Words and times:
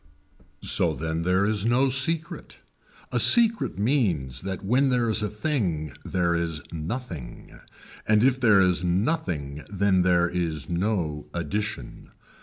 So 0.63 0.95
then 0.95 1.21
there 1.21 1.45
is 1.45 1.63
no 1.63 1.87
secret. 1.89 2.57
A 3.11 3.19
secret 3.19 3.77
means 3.77 4.41
that 4.41 4.65
when 4.65 4.89
there 4.89 5.07
is 5.11 5.21
a 5.21 5.29
thing 5.29 5.93
there 6.03 6.33
is 6.33 6.59
nothing 6.73 7.59
and 8.07 8.23
if 8.23 8.39
there 8.39 8.61
is 8.61 8.83
nothing 8.83 9.63
then 9.71 10.01
there 10.01 10.27
is 10.27 10.67
no 10.67 11.25
addition. 11.35 12.09